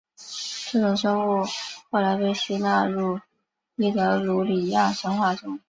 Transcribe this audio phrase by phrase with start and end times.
[0.71, 1.45] 这种生物
[1.91, 3.19] 后来被吸纳入
[3.75, 5.59] 伊特鲁里亚神话中。